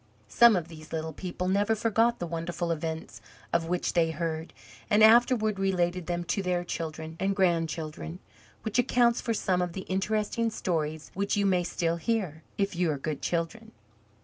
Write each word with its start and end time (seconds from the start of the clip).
Some 0.29 0.55
of 0.55 0.67
these 0.67 0.91
little 0.91 1.13
people 1.13 1.47
never 1.47 1.75
forgot 1.75 2.17
the 2.17 2.25
wonderful 2.25 2.71
events 2.71 3.21
of 3.53 3.67
which 3.67 3.93
they 3.93 4.09
heard, 4.09 4.51
and 4.89 5.03
afterward 5.03 5.59
related 5.59 6.07
them 6.07 6.23
to 6.23 6.41
their 6.41 6.63
children 6.63 7.17
and 7.19 7.35
grandchildren, 7.35 8.17
which 8.63 8.79
accounts 8.79 9.21
for 9.21 9.35
some 9.35 9.61
of 9.61 9.73
the 9.73 9.81
interesting 9.81 10.49
stories 10.49 11.11
which 11.13 11.37
you 11.37 11.45
may 11.45 11.63
still 11.63 11.97
hear, 11.97 12.41
if 12.57 12.75
you 12.75 12.89
are 12.89 12.97
good 12.97 13.21
children. 13.21 13.73